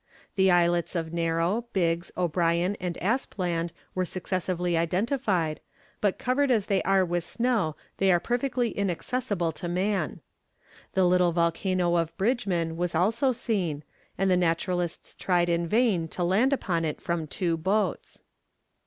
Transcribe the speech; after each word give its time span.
The 0.35 0.49
islets 0.49 0.95
of 0.95 1.13
Narrow, 1.13 1.65
Biggs, 1.73 2.11
O'Brien, 2.17 2.75
and 2.79 2.97
Aspland 2.99 3.69
were 3.93 4.03
successively 4.03 4.75
identified, 4.75 5.59
but 5.99 6.17
covered 6.17 6.49
as 6.49 6.65
they 6.65 6.81
are 6.81 7.05
with 7.05 7.23
snow 7.23 7.75
they 7.97 8.11
are 8.11 8.19
perfectly 8.19 8.71
inaccessible 8.75 9.51
to 9.51 9.67
man. 9.67 10.21
The 10.93 11.05
little 11.05 11.33
volcano 11.33 11.97
of 11.97 12.17
Bridgeman 12.17 12.77
was 12.77 12.95
also 12.95 13.31
seen, 13.31 13.83
and 14.17 14.31
the 14.31 14.35
naturalists 14.37 15.13
tried 15.13 15.49
in 15.49 15.67
vain 15.67 16.07
to 16.07 16.23
land 16.23 16.51
upon 16.51 16.83
it 16.83 16.99
from 16.99 17.27
two 17.27 17.55
boats. 17.55 18.23